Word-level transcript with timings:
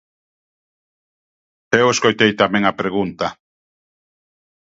Eu 1.81 1.87
escoitei 1.89 2.31
tamén 2.41 2.63
a 2.67 2.77
pregunta. 2.81 3.27